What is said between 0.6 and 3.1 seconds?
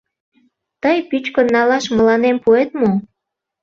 Тый пӱчкын налаш мыланем пуэт мо?